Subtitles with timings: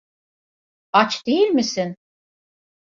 [0.91, 1.97] Aç değil misin?